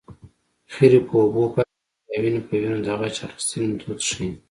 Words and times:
خیرې 0.73 0.99
په 1.07 1.13
اوبو 1.21 1.43
پاکېږي 1.53 2.09
او 2.13 2.19
وينې 2.23 2.41
په 2.47 2.53
وينو 2.61 2.77
د 2.85 2.89
غچ 2.99 3.15
اخیستنې 3.27 3.67
دود 3.79 3.99
ښيي 4.09 4.29